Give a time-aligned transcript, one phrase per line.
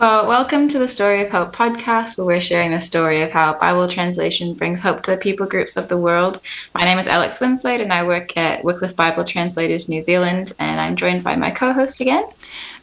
[0.00, 3.58] Well, welcome to the Story of Hope podcast, where we're sharing the story of how
[3.58, 6.40] Bible translation brings hope to the people groups of the world.
[6.74, 10.80] My name is Alex Winslade, and I work at Wycliffe Bible Translators New Zealand, and
[10.80, 12.24] I'm joined by my co host again.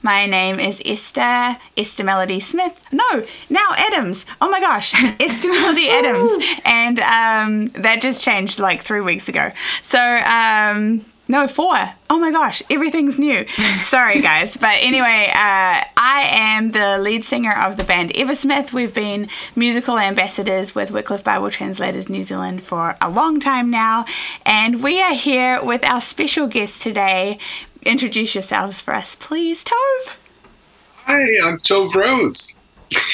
[0.03, 2.79] My name is Esther, Esther Melody Smith.
[2.91, 4.27] No, now Adams.
[4.39, 6.45] Oh my gosh, Esther Melody Adams.
[6.65, 9.51] And um, that just changed like three weeks ago.
[9.81, 11.75] So, um, no, four.
[12.09, 13.45] Oh my gosh, everything's new.
[13.83, 14.55] Sorry, guys.
[14.55, 18.71] But anyway, uh, I am the lead singer of the band Eversmith.
[18.71, 24.05] We've been musical ambassadors with Wycliffe Bible Translators New Zealand for a long time now.
[24.45, 27.39] And we are here with our special guest today.
[27.83, 30.13] Introduce yourselves for us, please, Tove.
[30.95, 32.59] Hi, I'm Tove Rose.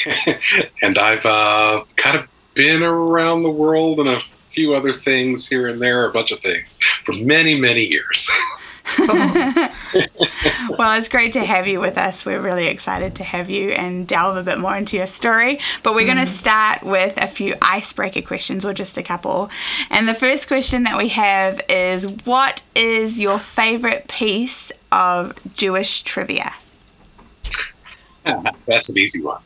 [0.82, 4.20] and I've uh, kind of been around the world in a
[4.54, 8.30] few other things here and there, a bunch of things for many, many years.
[8.98, 12.26] well, it's great to have you with us.
[12.26, 15.58] We're really excited to have you and delve a bit more into your story.
[15.82, 16.14] But we're mm.
[16.14, 19.48] going to start with a few icebreaker questions, or just a couple.
[19.88, 26.02] And the first question that we have is What is your favorite piece of Jewish
[26.02, 26.52] trivia?
[28.66, 29.40] That's an easy one.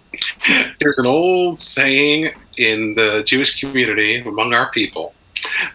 [0.80, 5.14] There's an old saying in the Jewish community among our people.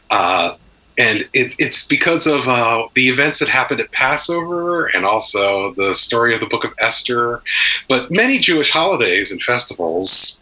[0.10, 0.56] Uh,
[0.98, 5.96] and it, it's because of uh, the events that happened at Passover and also the
[5.96, 7.42] story of the book of Esther.
[7.90, 10.40] But many Jewish holidays and festivals,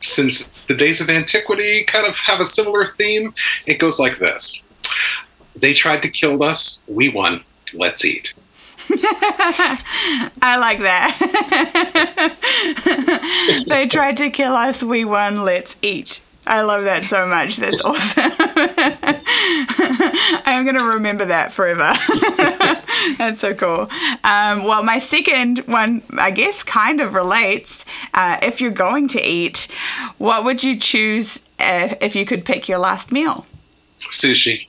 [0.00, 3.34] since the days of antiquity, kind of have a similar theme.
[3.66, 4.64] It goes like this
[5.54, 8.34] They tried to kill us, we won, let's eat.
[10.42, 12.36] I like that.
[13.68, 16.20] they tried to kill us, we won, let's eat.
[16.46, 17.58] I love that so much.
[17.58, 18.32] That's awesome.
[20.46, 21.92] I'm going to remember that forever.
[23.18, 23.88] That's so cool.
[24.24, 27.84] Um, well, my second one, I guess, kind of relates.
[28.14, 29.68] Uh, if you're going to eat,
[30.18, 33.46] what would you choose uh, if you could pick your last meal?
[33.98, 34.66] Sushi.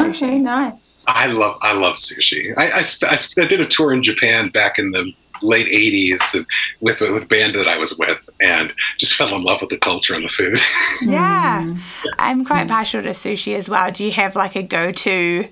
[0.00, 1.04] Okay, nice.
[1.08, 2.52] I love I love sushi.
[2.56, 5.12] I, I, I, I did a tour in Japan back in the
[5.42, 6.44] late 80s
[6.80, 9.78] with with a band that I was with and just fell in love with the
[9.78, 10.58] culture and the food.
[11.02, 11.64] yeah.
[11.64, 11.80] Mm.
[12.18, 12.70] I'm quite mm.
[12.70, 13.90] partial to sushi as well.
[13.90, 15.48] Do you have like a go-to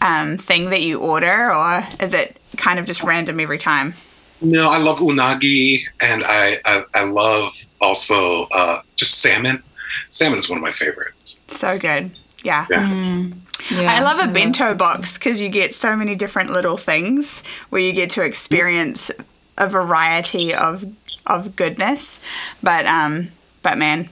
[0.00, 3.94] um, thing that you order or is it kind of just random every time?
[4.42, 9.62] No, I love unagi and I I, I love also uh, just salmon.
[10.10, 11.38] Salmon is one of my favorites.
[11.48, 12.10] So good.
[12.42, 12.66] Yeah.
[12.70, 12.88] yeah.
[12.88, 13.32] Mm.
[13.70, 17.80] Yeah, I love a bento box because you get so many different little things where
[17.80, 19.10] you get to experience
[19.58, 20.84] a variety of
[21.26, 22.20] of goodness.
[22.62, 23.32] But um,
[23.62, 24.08] but man,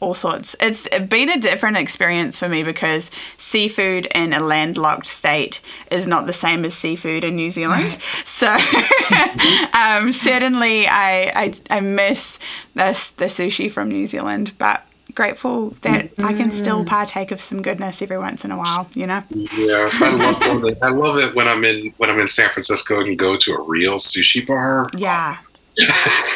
[0.00, 0.54] all sorts.
[0.60, 5.60] It's been a different experience for me because seafood in a landlocked state
[5.90, 7.98] is not the same as seafood in New Zealand.
[8.24, 8.46] so
[9.72, 12.38] um, certainly, I, I I miss
[12.74, 14.84] the the sushi from New Zealand, but
[15.18, 16.24] grateful that mm.
[16.24, 16.86] I can still mm.
[16.86, 18.88] partake of some goodness every once in a while.
[18.94, 19.20] You know.
[19.30, 20.78] Yeah, I love it.
[20.80, 23.62] I love it when I'm in when I'm in San Francisco and go to a
[23.62, 24.86] real sushi bar.
[24.96, 25.38] Yeah.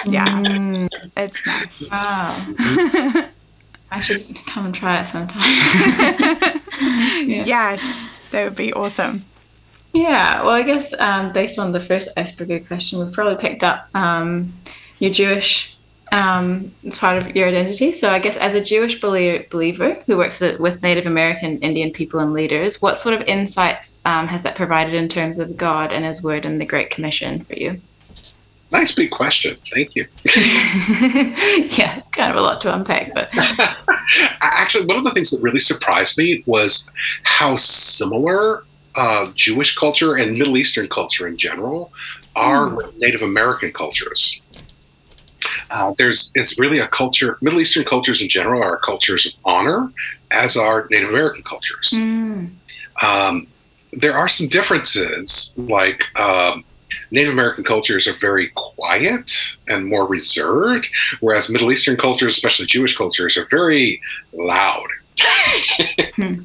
[0.04, 0.88] yeah, mm.
[1.16, 1.90] it's nice.
[1.90, 3.28] Wow.
[3.92, 5.42] I should come and try it sometime.
[7.28, 7.44] yeah.
[7.44, 9.24] Yes, that would be awesome.
[9.92, 13.88] Yeah, well, I guess um, based on the first icebreaker question, we've probably picked up
[13.94, 14.52] um,
[14.98, 15.71] your Jewish
[16.12, 17.90] um, it's part of your identity.
[17.90, 22.34] So I guess as a Jewish believer who works with Native American Indian people and
[22.34, 26.22] leaders, what sort of insights um, has that provided in terms of God and His
[26.22, 27.80] Word and the Great Commission for you?
[28.70, 29.56] Nice big question.
[29.72, 30.06] Thank you.
[30.36, 33.28] yeah, it's kind of a lot to unpack, but
[34.40, 36.90] actually, one of the things that really surprised me was
[37.24, 41.92] how similar uh, Jewish culture and Middle Eastern culture in general
[42.34, 42.98] are mm.
[42.98, 44.40] Native American cultures
[45.70, 47.38] uh, there's it's really a culture.
[47.40, 49.92] Middle Eastern cultures in general are cultures of honor,
[50.30, 51.92] as are Native American cultures.
[51.94, 52.50] Mm.
[53.02, 53.46] Um,
[53.92, 56.64] there are some differences, like um,
[57.10, 60.88] Native American cultures are very quiet and more reserved,
[61.20, 64.00] whereas Middle Eastern cultures, especially Jewish cultures, are very
[64.32, 64.86] loud.
[66.16, 66.40] hmm.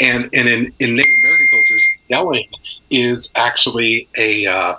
[0.00, 2.48] And and in, in Native American cultures, yelling
[2.90, 4.76] is actually a uh,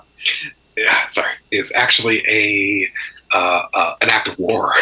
[1.09, 2.89] sorry is actually a
[3.33, 4.73] uh, uh, an act of war.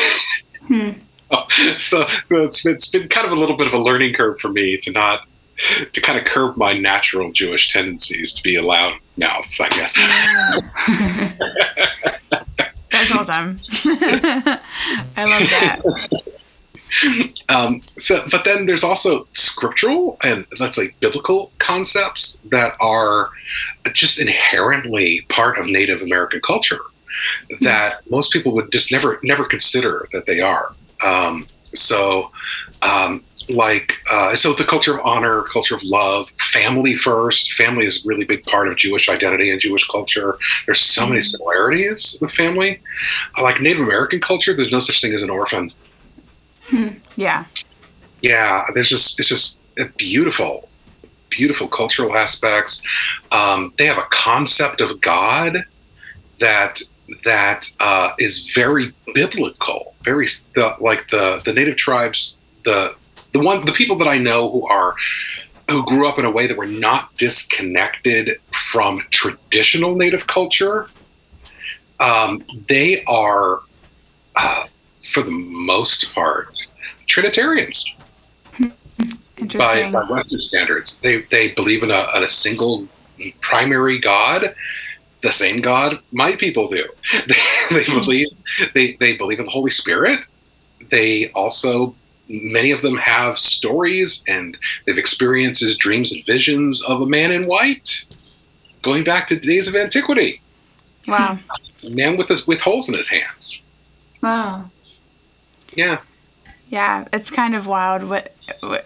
[0.62, 0.90] hmm.
[1.30, 1.46] oh,
[1.78, 4.76] so it's, it's been kind of a little bit of a learning curve for me
[4.78, 5.26] to not
[5.92, 9.94] to kind of curb my natural Jewish tendencies to be a loud mouth, I guess.
[12.90, 13.58] That's awesome.
[15.16, 15.82] I love that.
[17.48, 23.30] Um, so, but then there's also scriptural and let's say biblical concepts that are
[23.92, 26.80] just inherently part of Native American culture.
[27.60, 30.74] That most people would just never never consider that they are.
[31.04, 32.30] Um, so,
[32.82, 37.52] um, like, uh, so the culture of honor, culture of love, family first.
[37.52, 40.38] Family is a really big part of Jewish identity and Jewish culture.
[40.64, 41.36] There's so many mm-hmm.
[41.36, 42.80] similarities with family.
[43.40, 45.72] Like Native American culture, there's no such thing as an orphan.
[46.68, 46.88] Hmm.
[47.16, 47.44] Yeah.
[48.22, 49.60] Yeah, there's just it's just
[49.96, 50.68] beautiful,
[51.30, 52.82] beautiful cultural aspects.
[53.30, 55.58] Um, they have a concept of God
[56.38, 56.80] that
[57.24, 62.94] that uh, is very biblical, very the, like the the native tribes, the
[63.32, 64.94] the one the people that I know who are
[65.70, 70.88] who grew up in a way that were not disconnected from traditional native culture.
[71.98, 73.60] Um, they are,
[74.36, 74.64] uh,
[75.02, 76.66] for the most part,
[77.06, 77.94] Trinitarians
[79.56, 81.00] by, by Western standards.
[81.00, 82.86] They they believe in a, in a single
[83.40, 84.54] primary God
[85.22, 86.84] the same God my people do.
[87.70, 87.98] They, they hmm.
[87.98, 88.28] believe
[88.74, 90.24] they, they believe in the Holy Spirit.
[90.90, 91.94] They also
[92.28, 97.46] many of them have stories and they've experiences, dreams and visions of a man in
[97.46, 98.04] white,
[98.82, 100.40] going back to days of antiquity.
[101.06, 101.38] Wow.
[101.84, 103.62] A man with his, with holes in his hands.
[104.22, 104.70] Wow.
[105.74, 106.00] Yeah.
[106.68, 108.34] Yeah, it's kind of wild what,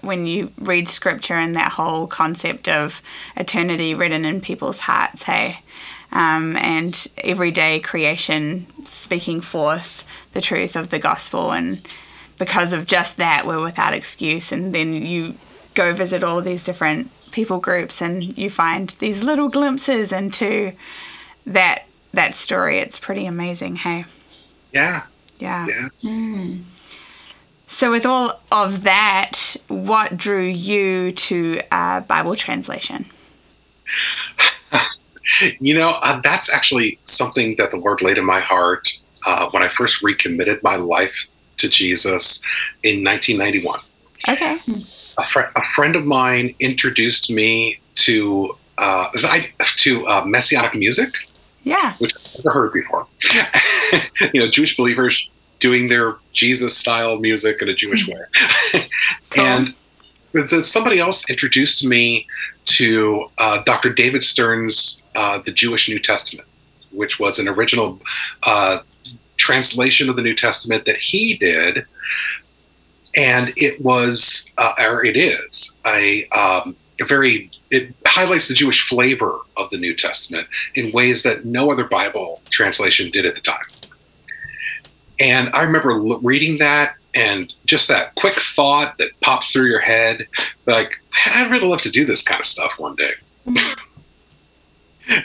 [0.03, 3.01] when you read scripture and that whole concept of
[3.37, 5.23] eternity written in people's hearts.
[5.23, 5.61] Hey,
[6.13, 11.53] um, and everyday creation speaking forth the truth of the gospel.
[11.53, 11.87] And
[12.39, 14.53] because of just that, we're without excuse.
[14.53, 15.35] And then you
[15.75, 20.73] go visit all these different people groups and you find these little glimpses into
[21.47, 22.79] that that story.
[22.79, 23.77] It's pretty amazing.
[23.77, 24.05] Hey.
[24.73, 25.05] Yeah.
[25.39, 25.67] Yeah.
[25.69, 25.89] Yeah.
[26.03, 26.65] Mm.
[27.67, 33.07] So, with all of that, what drew you to uh, Bible translation?
[35.61, 38.89] You know, uh, that's actually something that the Lord laid in my heart
[39.27, 41.27] uh, when I first recommitted my life
[41.59, 42.43] to Jesus
[42.83, 43.81] in 1991.
[44.29, 44.59] Okay.
[45.19, 49.09] A, fr- a friend of mine introduced me to uh,
[49.77, 51.15] to uh, messianic music.
[51.65, 51.95] Yeah.
[51.99, 53.07] Which I've never heard before.
[54.33, 55.29] you know, Jewish believers
[55.59, 58.21] doing their Jesus style music in a Jewish way.
[58.73, 59.45] cool.
[59.45, 59.75] And
[60.63, 62.27] somebody else introduced me
[62.65, 63.93] to uh, Dr.
[63.93, 66.49] David Stern's uh, The Jewish New Testament,
[66.93, 68.01] which was an original
[68.47, 68.81] uh,
[69.37, 71.85] translation of the New Testament that he did.
[73.17, 78.87] And it was, uh, or it is, a, um, a very, it highlights the Jewish
[78.89, 83.41] flavor of the New Testament in ways that no other Bible translation did at the
[83.41, 83.65] time.
[85.19, 90.29] And I remember reading that and just that quick thought that pops through your head
[90.67, 91.01] like
[91.35, 93.13] i'd really love to do this kind of stuff one day.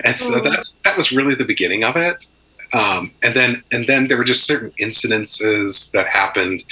[0.04, 2.26] And so that's that was really the beginning of it.
[2.74, 6.64] Um, and then and then there were just certain incidences that happened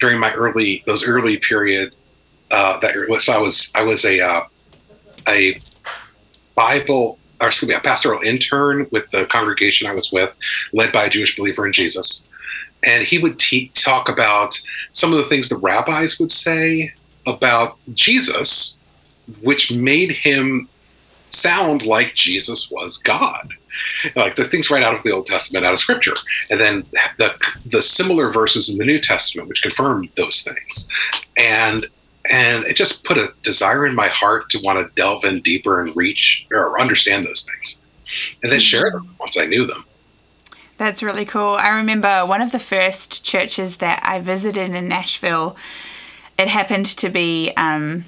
[0.00, 1.94] during my early those early period
[2.50, 4.42] uh, that was I was I was a uh,
[5.28, 5.60] a
[6.54, 10.36] Bible or excuse me a pastoral intern with the congregation I was with,
[10.72, 12.26] led by a Jewish believer in Jesus
[12.84, 14.60] and he would te- talk about
[14.92, 16.92] some of the things the rabbis would say
[17.26, 18.78] about Jesus,
[19.42, 20.68] which made him
[21.24, 23.54] sound like Jesus was God.
[24.14, 26.14] Like the things right out of the Old Testament, out of Scripture,
[26.48, 26.86] and then
[27.18, 27.34] the
[27.66, 30.88] the similar verses in the New Testament, which confirmed those things,
[31.36, 31.84] and
[32.30, 35.80] and it just put a desire in my heart to want to delve in deeper
[35.80, 37.82] and reach or understand those things,
[38.44, 38.64] and then mm-hmm.
[38.64, 39.84] share them once I knew them.
[40.84, 41.54] That's really cool.
[41.54, 45.56] I remember one of the first churches that I visited in Nashville.
[46.38, 48.04] It happened to be, um,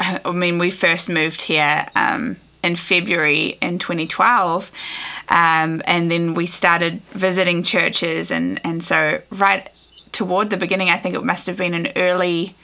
[0.00, 4.72] I mean, we first moved here um, in February in 2012,
[5.28, 9.70] um, and then we started visiting churches, and and so right
[10.10, 12.56] toward the beginning, I think it must have been an early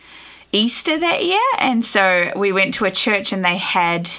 [0.50, 4.10] Easter that year, and so we went to a church, and they had.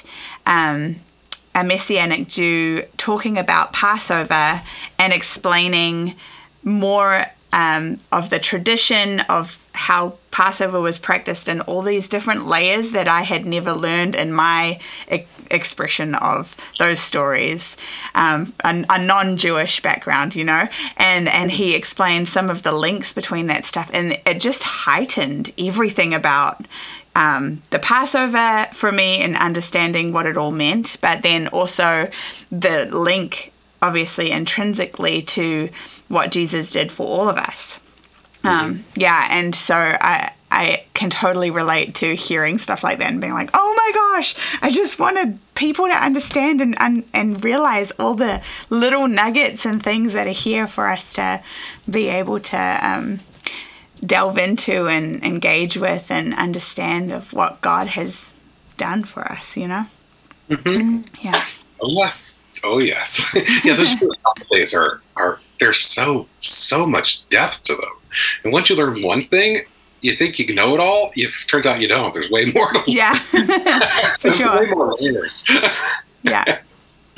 [0.45, 1.01] Um,
[1.55, 4.61] a Messianic Jew talking about Passover
[4.99, 6.15] and explaining
[6.63, 12.91] more um, of the tradition of how Passover was practiced and all these different layers
[12.91, 17.77] that I had never learned in my e- expression of those stories,
[18.13, 23.13] um, a, a, non-Jewish background, you know, and and he explained some of the links
[23.13, 26.65] between that stuff, and it just heightened everything about
[27.15, 32.09] um, the Passover for me and understanding what it all meant, but then also
[32.51, 35.69] the link, obviously, intrinsically to
[36.09, 37.79] what Jesus did for all of us.
[38.43, 38.81] Um, mm-hmm.
[38.95, 43.33] yeah, and so I, I can totally relate to hearing stuff like that and being
[43.33, 48.13] like, oh my gosh, I just wanted people to understand and, and, and realize all
[48.13, 51.41] the little nuggets and things that are here for us to
[51.89, 53.19] be able to um,
[54.05, 58.31] delve into and engage with and understand of what God has
[58.77, 59.85] done for us, you know?
[60.49, 61.01] Mm-hmm.
[61.21, 61.43] Yeah.
[61.81, 62.43] Oh, yes.
[62.63, 63.25] Oh, yes.
[63.63, 63.95] yeah, those
[64.47, 67.91] plays are, are, there's so, so much depth to them.
[68.43, 69.61] And once you learn one thing,
[70.01, 71.11] you think you know it all.
[71.15, 72.13] It turns out you don't.
[72.13, 72.71] There's way more.
[72.71, 73.15] To yeah,
[74.19, 74.59] for sure.
[74.59, 75.49] Way more layers.
[76.21, 76.59] yeah.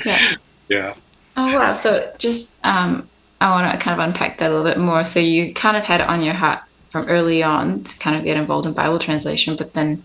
[0.04, 0.36] Yeah.
[0.68, 0.94] Yeah.
[1.36, 1.72] Oh wow!
[1.74, 3.08] So just um,
[3.40, 5.04] I want to kind of unpack that a little bit more.
[5.04, 8.24] So you kind of had it on your heart from early on to kind of
[8.24, 10.02] get involved in Bible translation, but then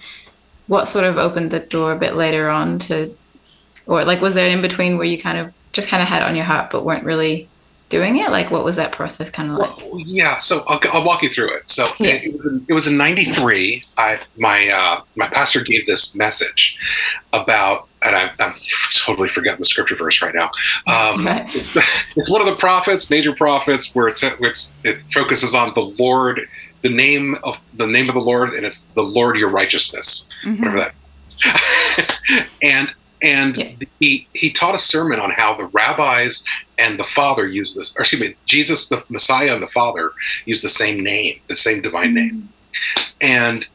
[0.68, 3.16] what sort of opened the door a bit later on to,
[3.88, 6.22] or like was there an in between where you kind of just kind of had
[6.22, 7.50] it on your heart but weren't really
[7.94, 8.32] doing it?
[8.32, 9.78] Like, what was that process kind of like?
[9.78, 11.70] Well, yeah, so I'll, I'll, walk you through it.
[11.70, 12.16] So yeah.
[12.16, 13.84] it, was in, it was in '93.
[13.98, 16.78] I my uh, my pastor gave this message
[17.34, 18.54] about, and I, am
[18.96, 20.50] totally forgetting the scripture verse right now.
[20.88, 21.44] Um, right.
[21.56, 21.78] It's,
[22.16, 26.48] it's, one of the prophets, major prophets, where it's, it's it focuses on the Lord,
[26.84, 30.64] the name of the name of the Lord, and it's the Lord your righteousness, mm-hmm.
[30.64, 30.92] whatever
[31.90, 32.48] that.
[32.62, 33.72] and and yeah.
[34.00, 36.44] he he taught a sermon on how the rabbis
[36.78, 40.12] and the Father use this, or excuse me, Jesus, the Messiah, and the Father
[40.46, 42.38] use the same name, the same divine mm-hmm.
[42.38, 42.50] name,
[43.22, 43.68] and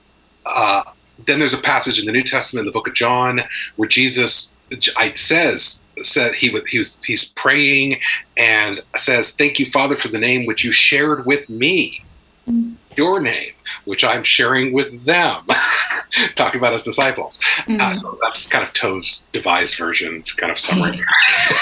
[0.45, 0.83] uh,
[1.27, 3.41] then there's a passage in the New Testament, in the Book of John,
[3.77, 4.55] where Jesus
[4.99, 8.01] I says said he was he was he's praying
[8.37, 12.05] and says, "Thank you, Father, for the name which you shared with me."
[12.47, 13.53] Mm-hmm your name,
[13.85, 15.45] which I'm sharing with them,
[16.35, 17.41] talking about as disciples.
[17.41, 17.81] Uh, mm-hmm.
[17.81, 21.03] Uh, so that's kind of Tove's devised version, kind of summary.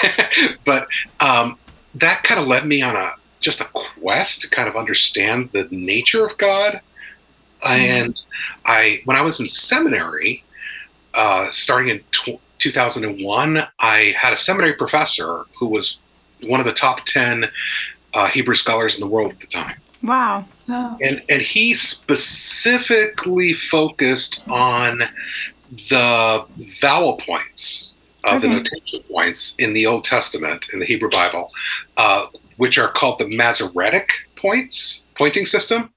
[0.65, 0.89] but
[1.21, 1.59] um,
[1.95, 5.69] that kind of led me on a just a quest to kind of understand the
[5.71, 6.81] nature of God.
[7.63, 7.67] Mm-hmm.
[7.69, 8.27] And
[8.65, 10.43] I, when I was in seminary,
[11.15, 15.99] uh, starting in tw- 2001, I had a seminary professor who was
[16.45, 17.47] one of the top 10
[18.15, 19.77] uh, Hebrew scholars in the world at the time.
[20.03, 20.47] Wow.
[20.69, 20.99] Oh.
[21.01, 25.03] And and he specifically focused on
[25.71, 26.45] the
[26.81, 28.49] vowel points, of okay.
[28.49, 31.51] the notation points in the Old Testament in the Hebrew Bible,
[31.97, 35.91] uh, which are called the Masoretic points pointing system.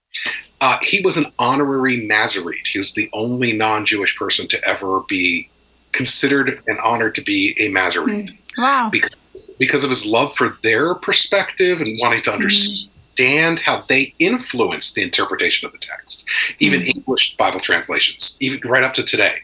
[0.62, 2.68] Uh, he was an honorary Masorete.
[2.68, 5.50] He was the only non-Jewish person to ever be
[5.94, 8.30] considered and honored to be a Masorete.
[8.30, 8.38] Mm.
[8.58, 8.90] Wow!
[8.92, 9.16] Because,
[9.58, 12.92] because of his love for their perspective and wanting to understand.
[12.92, 16.26] Mm understand how they influence the interpretation of the text,
[16.60, 16.98] even mm-hmm.
[16.98, 19.40] English Bible translations, even right up to today.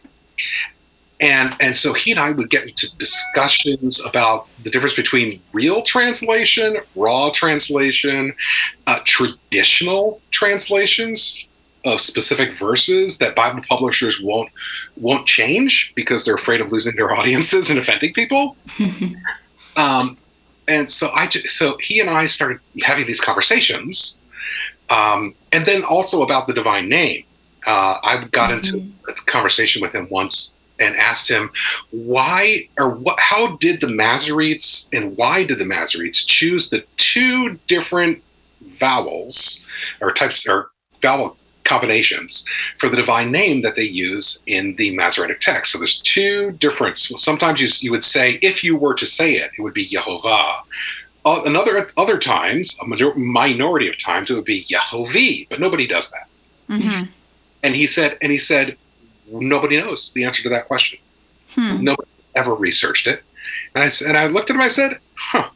[1.22, 5.82] And and so he and I would get into discussions about the difference between real
[5.82, 8.34] translation, raw translation,
[8.88, 11.48] uh, traditional translations
[11.86, 14.50] of specific verses that Bible publishers won't
[14.98, 18.58] won't change because they're afraid of losing their audiences and offending people.
[19.77, 20.17] um,
[20.67, 24.22] and so I so he and I started having these conversations,
[24.89, 27.24] um, and then also about the divine name.
[27.65, 28.77] Uh, I got mm-hmm.
[28.77, 31.50] into a conversation with him once and asked him
[31.91, 37.60] why or what how did the Masoretes and why did the Masoretes choose the two
[37.67, 38.22] different
[38.62, 39.65] vowels
[40.01, 42.45] or types or vowel combinations
[42.77, 45.72] for the divine name that they use in the Masoretic text.
[45.72, 46.98] So there's two different.
[46.98, 50.62] Sometimes you, you would say, if you were to say it, it would be Yehovah.
[51.25, 56.12] Uh, another other times, a minority of times, it would be Yehovah, but nobody does
[56.12, 56.27] that.
[56.69, 57.05] Mm-hmm.
[57.63, 58.77] And he said, and he said,
[59.27, 61.00] nobody knows the answer to that question.
[61.50, 61.84] Hmm.
[61.84, 63.24] Nobody ever researched it.
[63.74, 64.62] And I said and I looked at him.
[64.62, 65.50] I said, "Huh,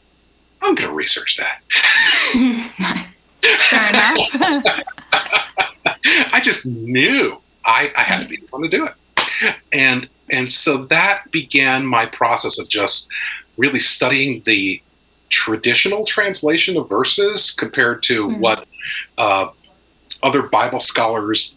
[0.62, 1.62] I'm going to research that."
[2.80, 3.28] nice.
[3.70, 5.46] Fair enough.
[6.32, 9.56] I just knew I, I had to be the one to do it.
[9.72, 13.10] And and so that began my process of just
[13.58, 14.82] really studying the
[15.30, 18.40] traditional translation of verses compared to mm-hmm.
[18.40, 18.68] what
[19.18, 19.50] uh,
[20.24, 21.56] other Bible scholars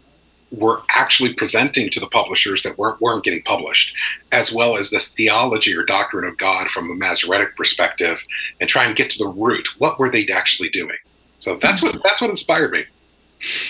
[0.50, 3.96] were actually presenting to the publishers that weren't, weren't getting published,
[4.32, 8.22] as well as this theology or doctrine of God from a Masoretic perspective,
[8.60, 9.68] and try and get to the root.
[9.78, 10.96] What were they actually doing?
[11.38, 11.96] So that's mm-hmm.
[11.96, 12.84] what that's what inspired me.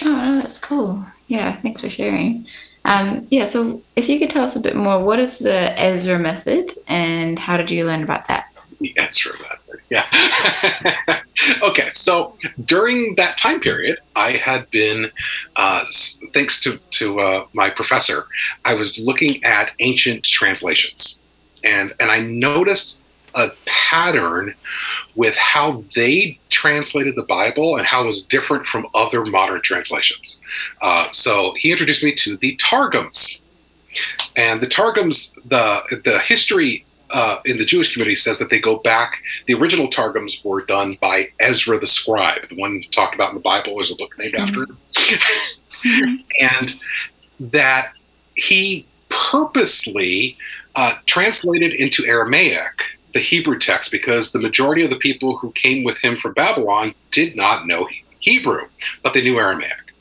[0.03, 1.05] Oh, that's cool.
[1.29, 2.47] Yeah, thanks for sharing.
[2.85, 6.19] Um, yeah, so if you could tell us a bit more, what is the Ezra
[6.19, 8.49] method and how did you learn about that?
[8.81, 11.21] The Ezra method, yeah.
[11.63, 15.11] okay, so during that time period, I had been,
[15.55, 15.85] uh,
[16.35, 18.27] thanks to, to uh, my professor,
[18.65, 21.23] I was looking at ancient translations.
[21.65, 23.02] And, and I noticed
[23.35, 24.55] a pattern
[25.15, 30.41] with how they translated the Bible and how it was different from other modern translations.
[30.81, 33.45] Uh, so he introduced me to the Targums.
[34.37, 38.77] And the Targums, the, the history uh, in the Jewish community says that they go
[38.77, 39.23] back.
[39.47, 43.43] The original targums were done by Ezra the scribe, the one talked about in the
[43.43, 43.77] Bible.
[43.77, 44.43] There's a book named mm-hmm.
[44.45, 44.79] after him,
[45.85, 46.15] mm-hmm.
[46.59, 46.75] and
[47.53, 47.93] that
[48.35, 50.39] he purposely
[50.75, 55.85] uh, translated into Aramaic the Hebrew text because the majority of the people who came
[55.85, 57.89] with him from Babylon did not know
[58.21, 58.67] Hebrew,
[59.03, 59.93] but they knew Aramaic.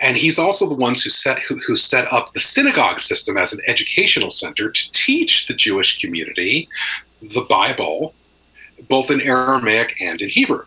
[0.00, 3.54] And he's also the ones who set who, who, set up the synagogue system as
[3.54, 6.68] an educational center to teach the Jewish community
[7.22, 8.14] the Bible,
[8.88, 10.64] both in Aramaic and in Hebrew.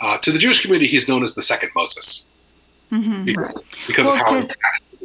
[0.00, 2.26] Uh, to the Jewish community, he's known as the second Moses
[2.90, 3.24] mm-hmm.
[3.24, 4.48] because, because well, of how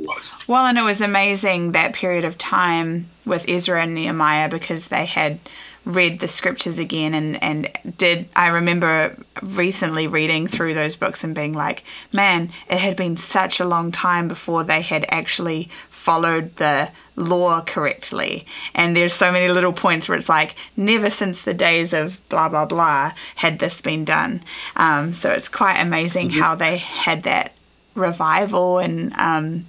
[0.08, 0.36] was.
[0.48, 5.06] Well, and it was amazing that period of time with Ezra and Nehemiah because they
[5.06, 5.40] had
[5.88, 11.34] read the scriptures again and and did I remember recently reading through those books and
[11.34, 16.54] being like, man, it had been such a long time before they had actually followed
[16.58, 18.46] the law correctly.
[18.76, 22.50] And there's so many little points where it's like, never since the days of blah
[22.50, 24.44] blah blah had this been done.
[24.76, 26.40] Um, so it's quite amazing mm-hmm.
[26.40, 27.54] how they had that
[27.96, 29.66] revival and um,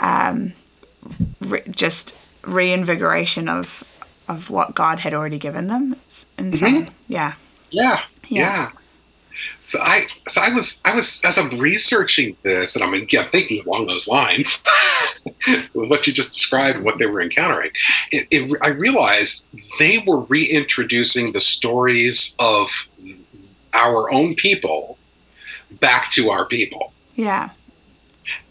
[0.00, 0.52] um,
[1.40, 3.84] re- just reinvigoration of
[4.28, 5.96] of what God had already given them.
[6.38, 6.92] And so, mm-hmm.
[7.08, 7.34] yeah.
[7.70, 8.02] yeah.
[8.30, 8.40] Yeah.
[8.42, 8.70] Yeah.
[9.60, 13.62] So I, so I was, I was, as I'm researching this, and I'm, yeah, thinking
[13.66, 14.62] along those lines,
[15.72, 17.70] what you just described, what they were encountering,
[18.12, 19.46] it, it, I realized
[19.78, 22.70] they were reintroducing the stories of
[23.72, 24.98] our own people
[25.80, 26.92] back to our people.
[27.14, 27.50] Yeah.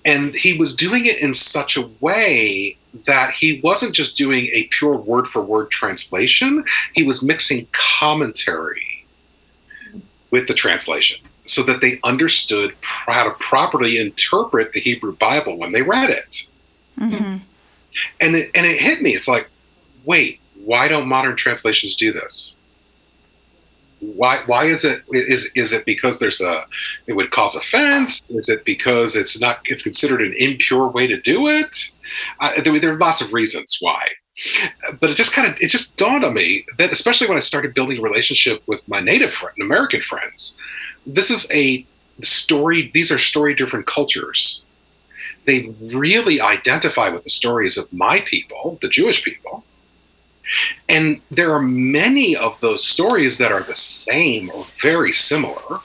[0.06, 4.68] And he was doing it in such a way that he wasn't just doing a
[4.72, 6.64] pure word for word translation,
[6.94, 9.06] he was mixing commentary
[10.32, 15.72] with the translation so that they understood how to properly interpret the Hebrew Bible when
[15.72, 16.48] they read it.
[17.00, 17.38] Mm-hmm.
[18.22, 19.16] And it, and it hit me.
[19.16, 19.50] It's like,
[20.06, 22.56] wait, why don't modern translations do this?
[24.00, 26.66] Why why is it is is it because there's a
[27.08, 28.22] it would cause offense?
[28.30, 31.92] Is it because it's not it's considered an impure way to do it?
[32.40, 34.08] Uh, there, there are lots of reasons why.
[35.00, 37.74] But it just kind of it just dawned on me that especially when i started
[37.74, 40.58] building a relationship with my native friend american friends
[41.06, 41.86] this is a
[42.22, 44.64] story these are story different cultures.
[45.46, 49.64] They really identify with the stories of my people the jewish people
[50.88, 55.80] and there are many of those stories that are the same or very similar.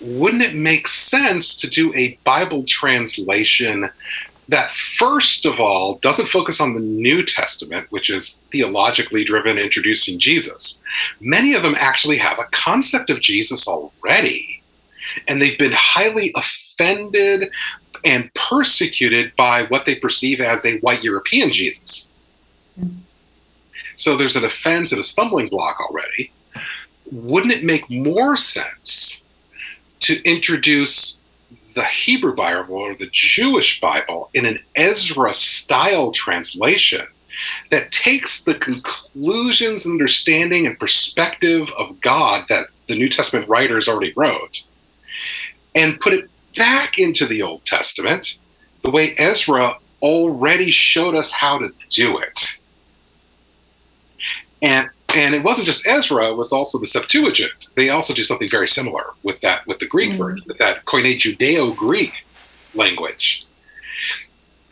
[0.00, 3.88] Wouldn't it make sense to do a Bible translation
[4.48, 10.18] that, first of all, doesn't focus on the New Testament, which is theologically driven, introducing
[10.18, 10.82] Jesus?
[11.20, 14.62] Many of them actually have a concept of Jesus already,
[15.26, 17.50] and they've been highly offended
[18.04, 22.10] and persecuted by what they perceive as a white European Jesus.
[22.78, 23.03] Mm-hmm
[23.96, 26.32] so there's an offense and a stumbling block already.
[27.10, 29.24] Wouldn't it make more sense
[30.00, 31.20] to introduce
[31.74, 37.06] the Hebrew Bible or the Jewish Bible in an Ezra style translation
[37.70, 44.12] that takes the conclusions, understanding, and perspective of God that the New Testament writers already
[44.14, 44.68] wrote
[45.74, 48.38] and put it back into the Old Testament
[48.82, 52.60] the way Ezra already showed us how to do it
[54.62, 57.68] and and it wasn't just Ezra; it was also the Septuagint.
[57.76, 60.22] They also do something very similar with that with the Greek mm-hmm.
[60.22, 62.12] version, with that Koine Judeo-Greek
[62.74, 63.44] language.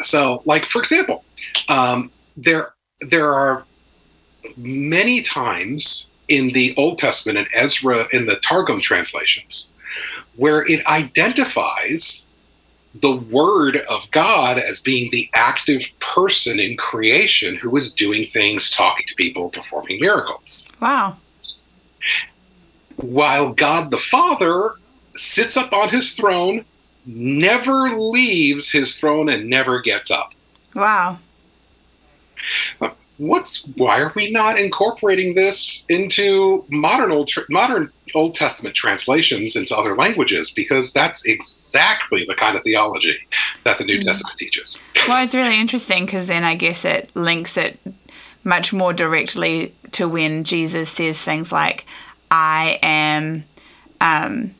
[0.01, 1.25] So, like for example,
[1.69, 3.65] um, there there are
[4.57, 9.75] many times in the Old Testament and Ezra in the Targum translations
[10.37, 12.29] where it identifies
[12.95, 18.71] the word of God as being the active person in creation who is doing things,
[18.71, 20.69] talking to people, performing miracles.
[20.81, 21.17] Wow.
[22.97, 24.73] While God the Father
[25.17, 26.65] sits up on his throne,
[27.07, 30.35] never leaves his throne, and never gets up.
[30.75, 31.19] Wow
[33.19, 39.77] what's why are we not incorporating this into modern old modern Old Testament translations into
[39.77, 43.17] other languages because that's exactly the kind of theology
[43.65, 44.05] that the New mm.
[44.05, 44.81] Testament teaches.
[45.09, 47.79] Well, it's really interesting because then I guess it links it
[48.45, 51.87] much more directly to when Jesus says things like,
[52.31, 53.45] "I am,
[54.01, 54.55] um,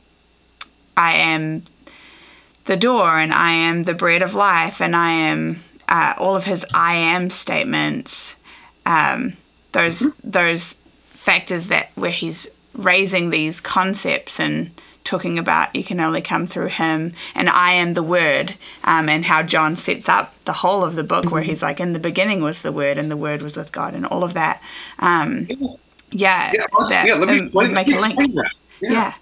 [0.97, 1.65] I am
[2.67, 6.45] the door, and I am the bread of life, and I am." Uh, all of
[6.45, 8.37] his "I am" statements
[8.87, 9.37] um,
[9.73, 10.31] those mm-hmm.
[10.31, 10.77] those
[11.15, 14.71] factors that where he's raising these concepts and
[15.05, 19.25] talking about you can only come through him and I am the word um, and
[19.25, 21.35] how John sets up the whole of the book mm-hmm.
[21.35, 23.95] where he's like in the beginning was the word and the word was with God
[23.95, 24.63] and all of that
[25.01, 25.49] um,
[26.11, 28.51] yeah yeah, that, yeah let me, let me make a link that.
[28.81, 28.91] Yeah.
[28.91, 29.15] yeah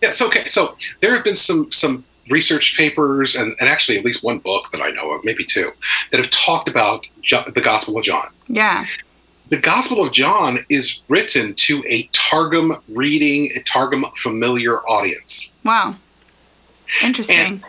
[0.00, 4.04] yeah so okay so there have been some some research papers and, and actually at
[4.04, 5.70] least one book that I know of maybe two
[6.10, 8.86] that have talked about the Gospel of John yeah
[9.52, 15.54] the Gospel of John is written to a Targum reading, a Targum familiar audience.
[15.62, 15.96] Wow.
[17.02, 17.36] Interesting.
[17.36, 17.64] And,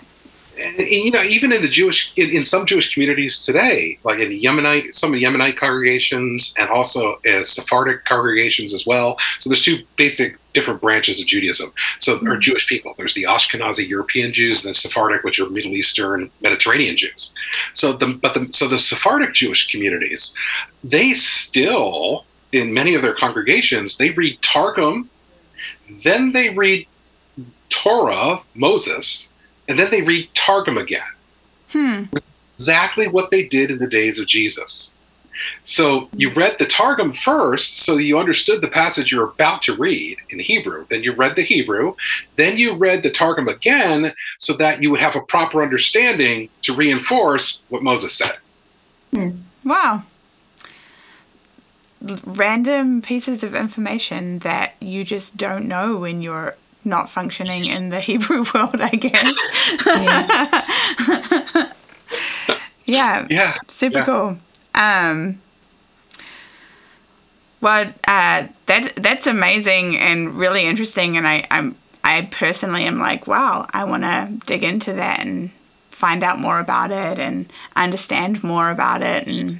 [0.64, 4.30] and, you know, even in the Jewish, in, in, some Jewish communities today, like in
[4.30, 9.18] Yemenite, some Yemenite congregations, and also as Sephardic congregations as well.
[9.40, 11.74] So there's two basic different branches of Judaism.
[12.00, 12.28] So mm-hmm.
[12.28, 12.94] are Jewish people.
[12.98, 17.34] There's the Ashkenazi European Jews and the Sephardic, which are Middle Eastern Mediterranean Jews.
[17.74, 20.36] So the but the so the Sephardic Jewish communities,
[20.84, 25.10] they still in many of their congregations they read Targum,
[26.04, 26.88] then they read
[27.70, 29.33] Torah, Moses,
[29.68, 31.02] and then they read Targum again.
[31.72, 32.04] Hmm.
[32.54, 34.96] Exactly what they did in the days of Jesus.
[35.64, 39.76] So you read the Targum first, so that you understood the passage you're about to
[39.76, 40.86] read in Hebrew.
[40.90, 41.96] Then you read the Hebrew.
[42.36, 46.76] Then you read the Targum again, so that you would have a proper understanding to
[46.76, 48.38] reinforce what Moses said.
[49.12, 49.30] Hmm.
[49.64, 50.04] Wow.
[52.02, 58.00] Random pieces of information that you just don't know when you're not functioning in the
[58.10, 59.36] Hebrew world, I guess.
[59.86, 61.72] yeah.
[62.86, 63.28] yeah.
[63.30, 63.58] Yeah.
[63.70, 64.06] Super yeah.
[64.06, 64.38] cool.
[64.76, 65.42] Um,
[67.62, 73.28] well, uh, that that's amazing and really interesting, and I I'm I personally am like,
[73.28, 75.50] wow, I want to dig into that and
[75.92, 79.60] find out more about it and understand more about it, and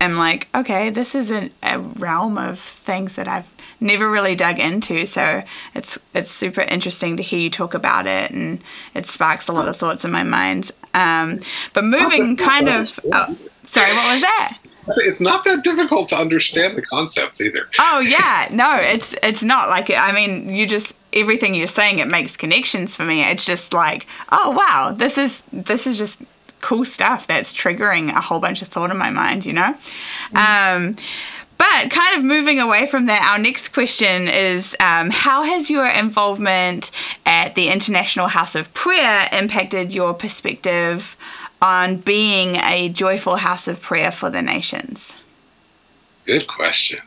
[0.00, 4.58] am like, okay, this is a, a realm of things that I've never really dug
[4.58, 5.06] into.
[5.06, 5.42] So
[5.74, 8.60] it's it's super interesting to hear you talk about it, and
[8.94, 10.70] it sparks a lot of thoughts in my mind.
[10.94, 11.40] Um,
[11.72, 12.98] but moving kind of.
[13.12, 13.36] Oh,
[13.68, 14.58] Sorry, what was that?
[14.96, 17.68] It's not that difficult to understand the concepts either.
[17.78, 22.08] Oh yeah, no, it's it's not like I mean, you just everything you're saying it
[22.08, 23.22] makes connections for me.
[23.22, 26.18] It's just like, oh wow, this is this is just
[26.60, 29.74] cool stuff that's triggering a whole bunch of thought in my mind, you know.
[30.32, 30.76] Mm.
[30.76, 30.96] Um,
[31.58, 35.88] but kind of moving away from that, our next question is um, How has your
[35.88, 36.92] involvement
[37.26, 41.16] at the International House of Prayer impacted your perspective
[41.60, 45.20] on being a joyful house of prayer for the nations?
[46.24, 47.00] Good question.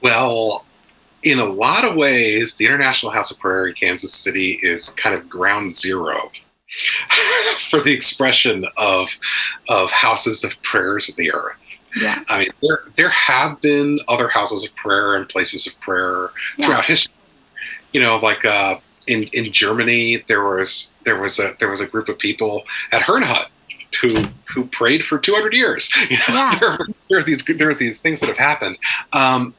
[0.00, 0.66] well,
[1.22, 5.14] in a lot of ways, the International House of Prayer in Kansas City is kind
[5.14, 6.30] of ground zero
[7.70, 9.08] for the expression of
[9.68, 11.80] of houses of prayers of the earth.
[11.96, 12.22] Yeah.
[12.28, 16.66] I mean, there there have been other houses of prayer and places of prayer yeah.
[16.66, 17.14] throughout history.
[17.92, 21.86] You know, like uh, in in Germany, there was there was a there was a
[21.86, 23.46] group of people at Herrnhut
[24.00, 25.92] who who prayed for 200 years.
[26.10, 26.58] You know, yeah.
[26.60, 28.78] there, there, are these there are these things that have happened.
[29.12, 29.54] Um,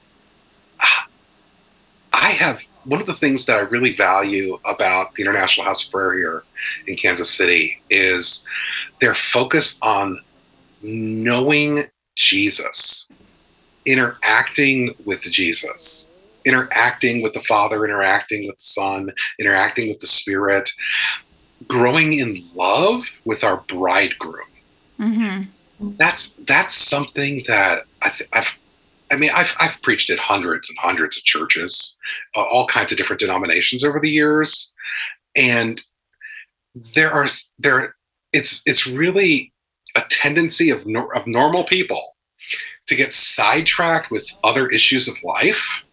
[2.14, 5.92] I have one of the things that I really value about the International House of
[5.92, 6.44] Prayer here
[6.88, 8.48] in Kansas City is
[9.02, 10.22] their focus on
[10.82, 13.12] knowing Jesus,
[13.86, 16.12] interacting with Jesus
[16.46, 20.72] interacting with the Father, interacting with the Son, interacting with the Spirit,
[21.68, 24.48] growing in love with our bridegroom.
[25.00, 25.96] Mm-hmm.
[25.98, 28.56] That's that's something that I th- I've.
[29.12, 31.98] I mean, I've, I've preached at hundreds and hundreds of churches,
[32.36, 34.74] uh, all kinds of different denominations over the years,
[35.36, 35.82] and
[36.94, 37.28] there are
[37.60, 37.96] there.
[38.34, 39.54] It's it's really
[39.96, 42.04] a tendency of of normal people
[42.88, 45.84] to get sidetracked with other issues of life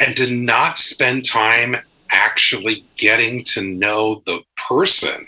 [0.00, 1.76] and to not spend time
[2.10, 5.26] actually getting to know the person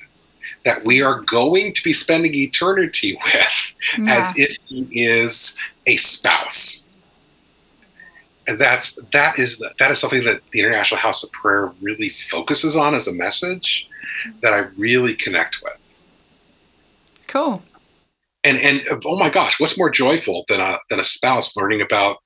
[0.67, 4.19] that we are going to be spending eternity with yeah.
[4.19, 6.85] as if he is a spouse.
[8.49, 12.77] And that's that is that is something that the international house of prayer really focuses
[12.77, 13.89] on as a message
[14.43, 15.93] that i really connect with.
[17.29, 17.63] Cool.
[18.45, 22.19] And and oh my gosh what's more joyful than a than a spouse learning about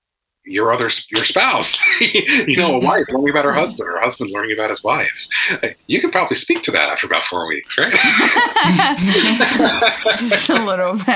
[0.44, 4.30] your other your spouse you know a wife learning about her husband or a husband
[4.30, 5.26] learning about his wife.
[5.86, 7.92] You could probably speak to that after about four weeks right?
[10.18, 11.06] Just a little bit.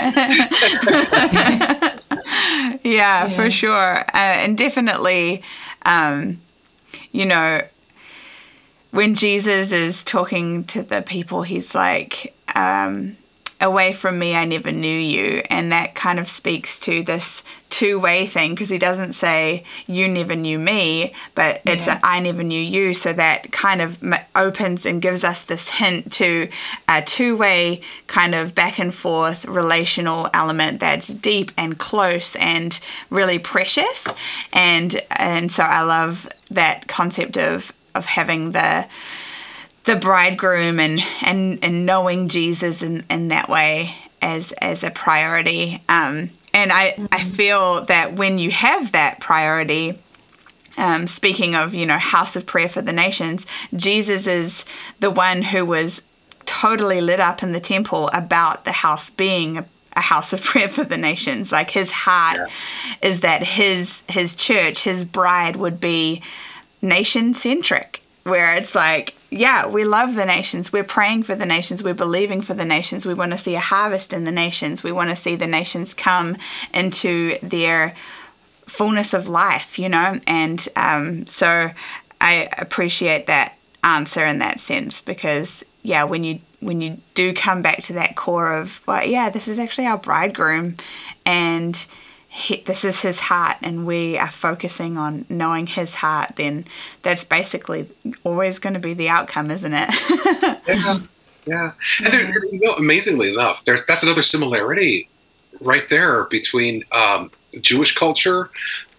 [1.32, 4.00] Yeah, yeah, for sure.
[4.00, 5.42] Uh, and definitely
[5.82, 6.40] um,
[7.12, 7.62] you know
[8.90, 13.16] when jesus is talking to the people he's like um,
[13.64, 15.42] away from me, I never knew you.
[15.48, 20.06] And that kind of speaks to this two way thing because he doesn't say, you
[20.06, 21.98] never knew me, but it's yeah.
[21.98, 22.92] a, I never knew you.
[22.92, 23.98] So that kind of
[24.36, 26.48] opens and gives us this hint to
[26.88, 32.78] a two way kind of back and forth relational element that's deep and close and
[33.08, 34.06] really precious.
[34.52, 38.86] And, and so I love that concept of, of having the,
[39.84, 45.82] the bridegroom and and and knowing Jesus in, in that way as as a priority.
[45.88, 47.06] Um, and I mm-hmm.
[47.12, 49.98] I feel that when you have that priority.
[50.76, 54.64] Um, speaking of, you know, house of prayer for the nations, Jesus is
[54.98, 56.02] the one who was
[56.46, 60.68] totally lit up in the temple about the house being a, a house of prayer
[60.68, 61.52] for the nations.
[61.52, 62.48] Like his heart yeah.
[63.02, 66.22] is that his his church, his bride would be
[66.82, 70.72] nation centric, where it's like yeah, we love the nations.
[70.72, 71.82] We're praying for the nations.
[71.82, 73.04] We're believing for the nations.
[73.04, 74.84] We want to see a harvest in the nations.
[74.84, 76.36] We want to see the nations come
[76.72, 77.94] into their
[78.66, 80.20] fullness of life, you know?
[80.28, 81.72] And um, so
[82.20, 87.60] I appreciate that answer in that sense because, yeah, when you when you do come
[87.60, 90.76] back to that core of, well, yeah, this is actually our bridegroom
[91.26, 91.84] and
[92.34, 96.64] he, this is his heart and we are focusing on knowing his heart, then
[97.02, 97.88] that's basically
[98.24, 99.88] always going to be the outcome, isn't it?
[100.66, 100.98] yeah.
[101.46, 101.72] Yeah.
[102.00, 105.08] And there, you know, amazingly enough, there's that's another similarity
[105.60, 108.50] right there between um, Jewish culture,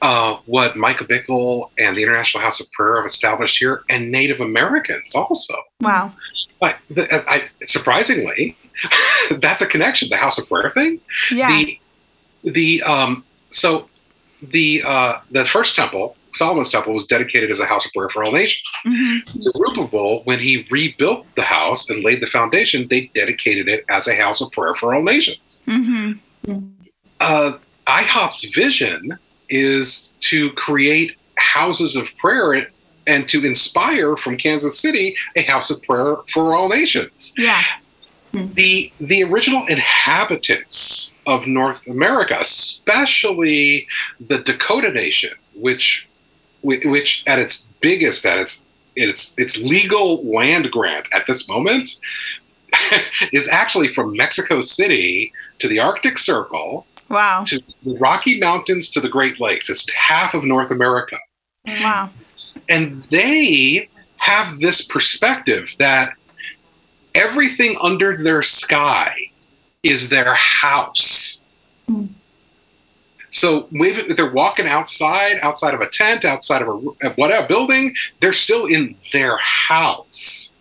[0.01, 4.39] uh, what Mike Bickle and the International House of Prayer have established here, and Native
[4.39, 5.55] Americans also.
[5.81, 6.13] Wow.
[6.61, 8.55] Like, I, surprisingly,
[9.39, 10.09] that's a connection.
[10.09, 11.01] The House of Prayer thing.
[11.31, 11.49] Yeah.
[11.49, 11.79] The,
[12.45, 13.89] the um, so
[14.41, 18.23] the uh, the first temple, Solomon's temple, was dedicated as a house of prayer for
[18.23, 18.63] all nations.
[18.85, 19.39] Mm-hmm.
[19.39, 24.15] Zerubbabel, when he rebuilt the house and laid the foundation, they dedicated it as a
[24.15, 25.63] house of prayer for all nations.
[25.67, 26.59] Mm-hmm.
[27.19, 29.17] Uh, IHOP's vision
[29.49, 32.67] is to create houses of prayer
[33.07, 37.33] and to inspire from Kansas City a house of prayer for all nations.
[37.37, 37.61] Yeah.
[38.35, 38.53] Hmm.
[38.53, 43.87] The the original inhabitants of North America, especially
[44.19, 46.07] the Dakota Nation, which
[46.61, 48.65] which at its biggest, at its
[48.97, 51.89] its its legal land grant at this moment,
[53.31, 56.85] is actually from Mexico City to the Arctic Circle.
[57.09, 57.43] Wow.
[57.45, 59.69] To the Rocky Mountains to the Great Lakes.
[59.69, 61.17] It's half of North America.
[61.67, 62.09] Wow.
[62.67, 66.13] And they have this perspective that
[67.15, 69.31] everything under their sky
[69.83, 71.43] is their house.
[71.89, 72.09] Mm.
[73.29, 78.31] So if they're walking outside, outside of a tent, outside of a whatever building, they're
[78.33, 80.55] still in their house,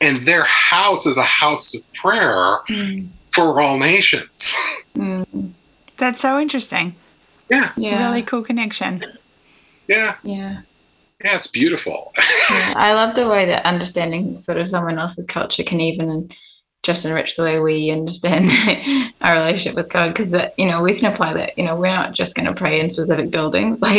[0.00, 3.08] and their house is a house of prayer mm.
[3.32, 4.54] for all nations.
[4.94, 5.52] Mm.
[5.96, 6.94] That's so interesting.
[7.48, 7.72] Yeah.
[7.76, 8.06] Yeah.
[8.06, 9.02] Really cool connection.
[9.88, 10.16] Yeah.
[10.22, 10.60] Yeah.
[11.24, 12.12] Yeah, it's beautiful.
[12.16, 16.30] yeah, I love the way that understanding sort of someone else's culture can even
[16.82, 18.46] just enrich the way we understand
[19.20, 21.94] our relationship with God because that you know we can apply that you know we're
[21.94, 23.82] not just going to pray in specific buildings.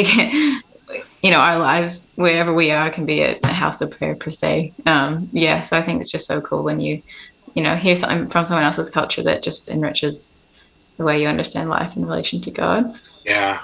[0.91, 4.15] Like you know our lives wherever we are can be a, a house of prayer
[4.15, 4.73] per se.
[4.87, 7.01] Um yeah so I think it's just so cool when you
[7.53, 10.45] you know hear something from someone else's culture that just enriches
[10.97, 12.95] the way you understand life in relation to God.
[13.25, 13.61] Yeah.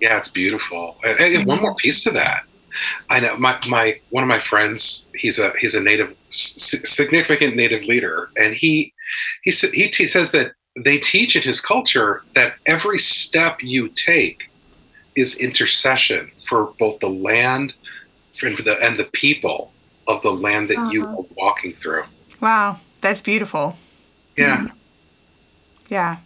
[0.00, 0.96] Yeah it's beautiful.
[1.04, 2.44] And, and one more piece to that
[3.10, 5.08] I know my, my one of my friends.
[5.14, 8.92] He's a he's a native significant native leader, and he
[9.42, 14.50] he he, he says that they teach in his culture that every step you take
[15.14, 17.74] is intercession for both the land
[18.42, 19.72] and the and the people
[20.08, 20.90] of the land that uh-huh.
[20.90, 22.04] you are walking through.
[22.40, 23.76] Wow, that's beautiful.
[24.36, 24.56] Yeah.
[24.56, 24.72] Mm.
[25.88, 26.16] Yeah.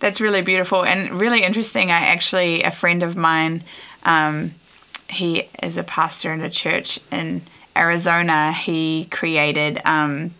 [0.00, 1.90] That's really beautiful and really interesting.
[1.90, 3.64] I actually, a friend of mine,
[4.04, 4.54] um,
[5.08, 7.42] he is a pastor in a church in
[7.76, 8.52] Arizona.
[8.52, 10.34] He created um,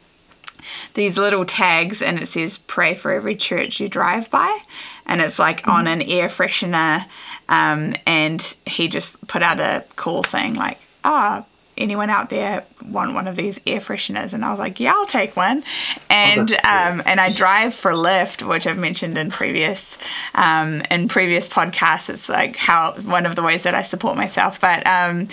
[0.94, 4.59] these little tags and it says pray for every church you drive by
[5.07, 5.70] and it's like mm-hmm.
[5.70, 7.05] on an air freshener
[7.48, 11.44] um, and he just put out a call saying like oh
[11.77, 14.33] anyone out there want one of these air fresheners?
[14.33, 15.65] And I was like, yeah, I'll take one.
[16.11, 19.99] And um, and I drive for Lyft, which I've mentioned in previous
[20.35, 22.11] um, in previous podcasts.
[22.11, 24.61] It's like how one of the ways that I support myself.
[24.61, 25.29] But um,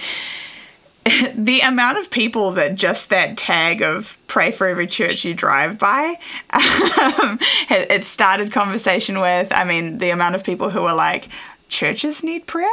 [1.35, 5.79] the amount of people that just that tag of pray for every church you drive
[5.79, 6.15] by
[6.51, 11.27] um, it started conversation with i mean the amount of people who are like
[11.69, 12.69] churches need prayer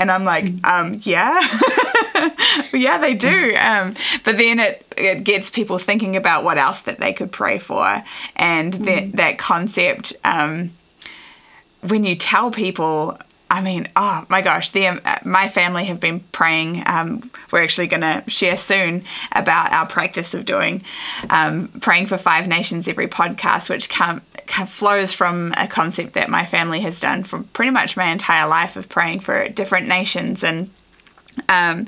[0.00, 0.64] And I'm like, mm.
[0.64, 1.38] um, yeah.
[2.72, 3.54] yeah, they do.
[3.56, 7.58] Um, but then it, it gets people thinking about what else that they could pray
[7.58, 8.02] for.
[8.34, 8.84] And mm.
[8.86, 10.72] that, that concept, um,
[11.82, 13.18] when you tell people,
[13.50, 16.84] I mean, oh my gosh, the um, my family have been praying.
[16.86, 20.84] Um, we're actually going to share soon about our practice of doing
[21.30, 24.22] um, praying for five nations every podcast, which come,
[24.68, 28.76] flows from a concept that my family has done for pretty much my entire life
[28.76, 30.42] of praying for different nations.
[30.44, 30.70] And
[31.48, 31.86] um,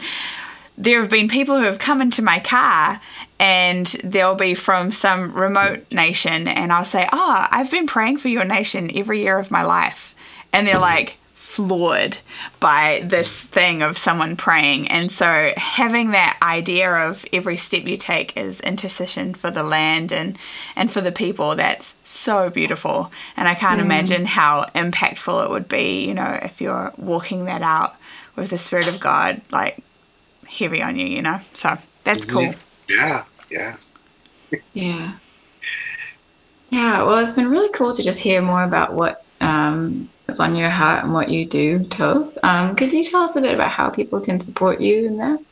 [0.79, 3.01] there have been people who have come into my car
[3.39, 8.29] and they'll be from some remote nation, and I'll say, Oh, I've been praying for
[8.29, 10.15] your nation every year of my life.
[10.53, 11.19] And they're like,
[11.53, 12.17] floored
[12.61, 14.89] by this thing of someone praying.
[14.89, 20.13] And so having that idea of every step you take is intercession for the land
[20.13, 20.39] and,
[20.77, 23.13] and for the people, that's so beautiful.
[23.37, 23.85] And I can't mm.
[23.85, 27.97] imagine how impactful it would be, you know, if you're walking that out
[28.35, 29.79] with the Spirit of God, like
[30.49, 31.39] heavy on you, you know?
[31.53, 32.55] So that's cool.
[32.89, 33.77] Yeah, yeah.
[34.73, 35.13] yeah.
[36.71, 40.09] Yeah, well, it's been really cool to just hear more about what um,
[40.41, 42.37] on your heart and what you do, Tov.
[42.43, 45.45] Um, could you tell us a bit about how people can support you in that?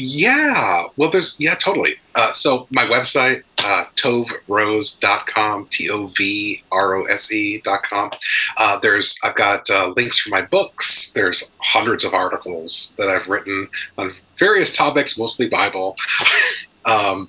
[0.00, 1.96] Yeah, well, there's, yeah, totally.
[2.14, 8.12] Uh, so my website, uh, tovrose.com, T O V R O S E.com.
[8.58, 11.10] Uh, there's, I've got uh, links for my books.
[11.10, 13.68] There's hundreds of articles that I've written
[13.98, 15.96] on various topics, mostly Bible.
[16.88, 17.28] Um,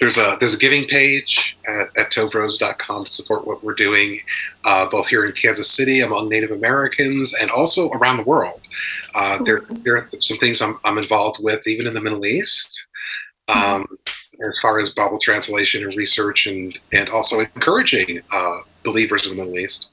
[0.00, 4.20] there's a there's a giving page at, at tovrose.com to support what we're doing,
[4.64, 8.68] uh, both here in Kansas City among Native Americans and also around the world.
[9.14, 12.86] Uh, there there are some things I'm, I'm involved with even in the Middle East.
[13.48, 13.86] Um,
[14.46, 19.42] as far as Bible translation and research, and and also encouraging uh, believers in the
[19.42, 19.90] Middle East.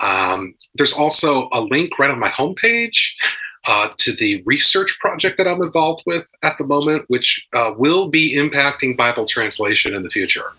[0.00, 3.14] Um, there's also a link right on my homepage
[3.66, 8.08] uh, to the research project that I'm involved with at the moment, which uh, will
[8.08, 10.52] be impacting Bible translation in the future.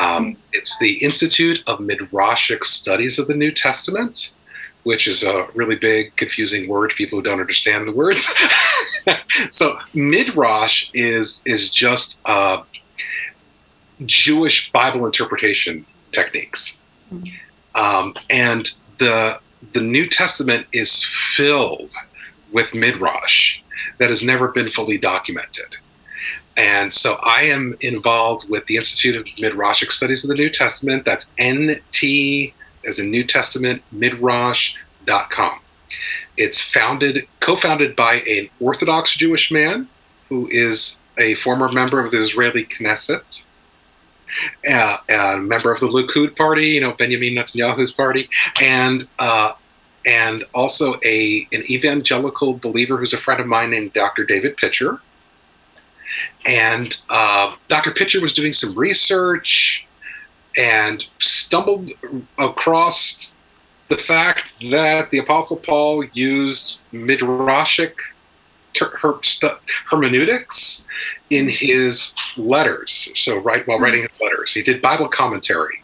[0.00, 4.32] Um, it's the Institute of Midrashic Studies of the New Testament,
[4.84, 8.32] which is a really big, confusing word to people who don't understand the words.
[9.50, 12.62] so Midrash is is just uh,
[14.04, 16.80] Jewish Bible interpretation techniques,
[17.12, 17.80] mm-hmm.
[17.80, 19.40] um, and the
[19.72, 21.92] the New Testament is filled
[22.56, 23.60] with Midrash
[23.98, 25.76] that has never been fully documented.
[26.56, 31.04] And so I am involved with the Institute of Midrashic Studies of the New Testament.
[31.04, 32.54] That's NT
[32.86, 35.60] as in New Testament, midrash.com.
[36.38, 39.86] It's founded, co-founded by an Orthodox Jewish man
[40.30, 43.44] who is a former member of the Israeli Knesset,
[44.70, 48.30] uh, a member of the Likud party, you know, Benjamin Netanyahu's party,
[48.62, 49.52] and uh,
[50.06, 54.24] and also a an evangelical believer who's a friend of mine named Dr.
[54.24, 55.00] David Pitcher.
[56.46, 57.90] And uh, Dr.
[57.90, 59.86] Pitcher was doing some research
[60.56, 61.90] and stumbled
[62.38, 63.32] across
[63.88, 67.94] the fact that the Apostle Paul used midrashic
[68.72, 69.18] ter- her
[69.90, 70.86] hermeneutics
[71.30, 73.10] in his letters.
[73.16, 75.82] So, right while writing his letters, he did Bible commentary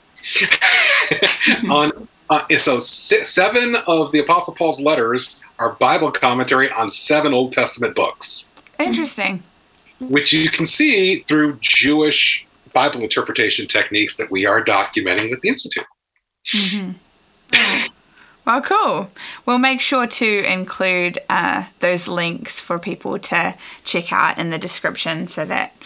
[1.71, 7.53] on uh, so seven of the Apostle Paul's letters are Bible commentary on seven Old
[7.53, 8.47] Testament books.
[8.79, 9.43] Interesting.
[10.01, 15.49] Which you can see through Jewish Bible interpretation techniques that we are documenting with the
[15.49, 15.85] Institute.
[16.55, 17.87] Mm-hmm.
[18.45, 19.11] Well, cool.
[19.47, 24.59] We'll make sure to include uh, those links for people to check out in the
[24.59, 25.77] description so that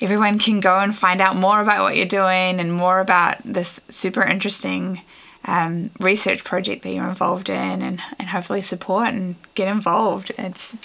[0.00, 3.80] everyone can go and find out more about what you're doing and more about this
[3.90, 5.02] super interesting
[5.46, 10.32] um, research project that you're involved in and, and hopefully support and get involved.
[10.38, 10.76] It's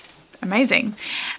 [0.42, 0.96] amazing.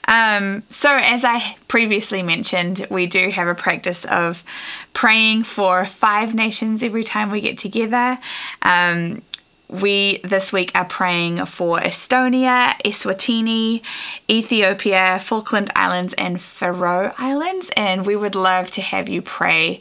[0.08, 4.44] Um, so, as I previously mentioned, we do have a practice of
[4.92, 8.18] praying for five nations every time we get together.
[8.62, 9.22] Um,
[9.68, 13.82] we this week are praying for Estonia, Eswatini,
[14.28, 19.80] Ethiopia, Falkland Islands, and Faroe Islands, and we would love to have you pray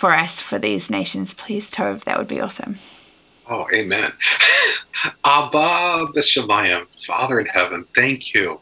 [0.00, 2.04] for us for these nations, please, Tov.
[2.04, 2.78] That would be awesome.
[3.50, 4.10] Oh, amen.
[5.24, 8.60] Abba B'Shemayim, Father in heaven, thank you.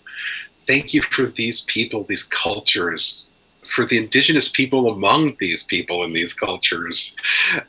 [0.67, 3.35] Thank you for these people, these cultures,
[3.69, 7.17] for the indigenous people among these people and these cultures.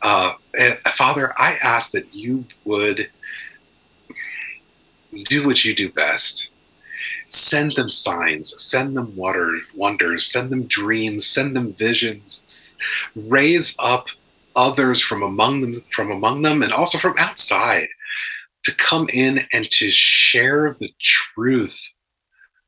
[0.01, 0.32] Uh,
[0.88, 3.07] Father, I ask that you would
[5.26, 6.49] do what you do best
[7.30, 12.77] send them signs, send them water, wonders, send them dreams, send them visions,
[13.15, 14.07] raise up
[14.55, 17.88] others from among them, from among them, and also from outside
[18.63, 21.93] to come in and to share the truth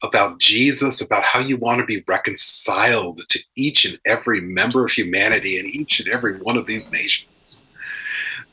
[0.04, 4.92] about Jesus, about how you want to be reconciled to each and every member of
[4.92, 7.68] humanity in each and every one of these nations.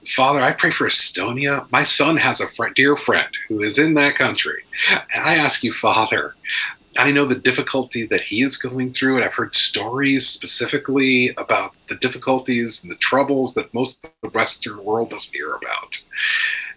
[0.07, 1.71] Father, I pray for Estonia.
[1.71, 4.63] My son has a friend, dear friend who is in that country.
[4.91, 6.35] And I ask you, Father,
[6.99, 11.75] I know the difficulty that he is going through, and I've heard stories specifically about
[11.89, 16.05] the difficulties and the troubles that most of the Western world doesn't hear about.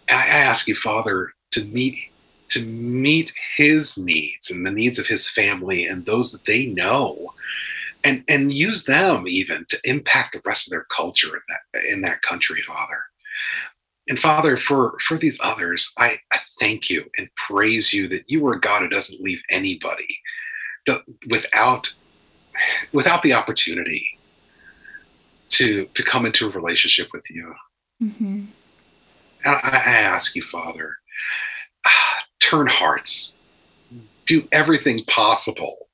[0.10, 1.98] And I ask you, Father, to meet
[2.50, 7.34] to meet his needs and the needs of his family and those that they know
[8.04, 12.02] and and use them even to impact the rest of their culture in that in
[12.02, 13.04] that country father
[14.12, 18.46] and father for for these others i, I thank you and praise you that you
[18.46, 20.08] are a god who doesn't leave anybody
[21.30, 21.94] without
[22.92, 24.20] without the opportunity
[25.50, 27.54] to to come into a relationship with you.
[28.02, 28.46] Mm-hmm.
[29.46, 30.98] and I, I ask you father
[32.40, 33.38] turn hearts,
[34.26, 35.88] do everything possible,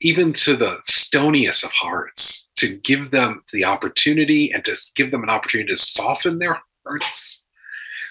[0.00, 5.22] even to the stoniest of hearts, to give them the opportunity and to give them
[5.22, 7.46] an opportunity to soften their hearts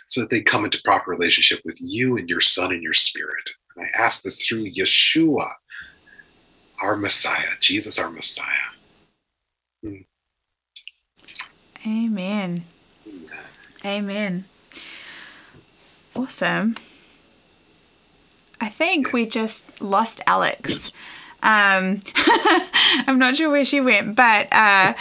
[0.07, 3.49] so that they come into proper relationship with you and your Son and your Spirit.
[3.75, 5.47] And I ask this through Yeshua,
[6.81, 8.47] our Messiah, Jesus, our Messiah.
[9.83, 9.97] Hmm.
[11.85, 12.63] Amen.
[13.85, 14.45] Amen.
[16.15, 16.75] Awesome.
[18.59, 20.91] I think we just lost Alex.
[21.43, 22.01] Um,
[23.07, 24.93] I'm not sure where she went, but uh,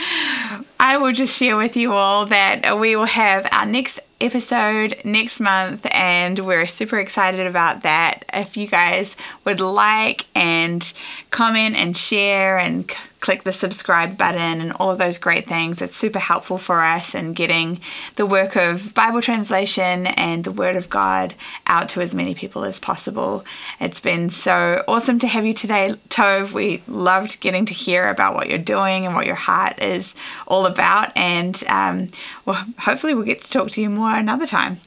[0.79, 5.41] I will just share with you all that we will have our next episode next
[5.41, 8.25] month, and we're super excited about that.
[8.37, 10.93] If you guys would like and
[11.31, 12.89] comment and share and
[13.21, 17.15] click the subscribe button and all of those great things, it's super helpful for us
[17.15, 17.81] in getting
[18.17, 21.35] the work of Bible translation and the Word of God
[21.67, 23.45] out to as many people as possible.
[23.81, 26.53] It's been so awesome to have you today, Tov.
[26.53, 30.15] We loved getting to hear about what you're doing and what your heart is
[30.47, 32.09] all about, and um,
[32.45, 34.79] well, hopefully, we'll get to talk to you more another time.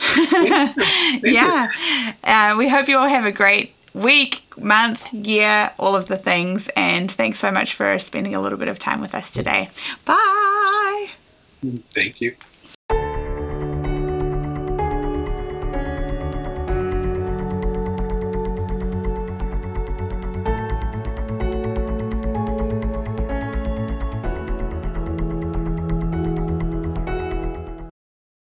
[1.22, 1.70] yeah.
[2.24, 6.68] Uh, we hope you all have a great week, month, year, all of the things.
[6.76, 9.70] And thanks so much for spending a little bit of time with us today.
[10.04, 11.08] Bye.
[11.94, 12.36] Thank you.